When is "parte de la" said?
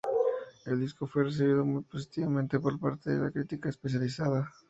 2.79-3.29